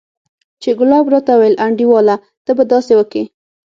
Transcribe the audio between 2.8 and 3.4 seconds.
وکې.